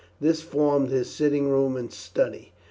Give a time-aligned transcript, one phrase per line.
[0.19, 2.53] This formed his sitting room and study.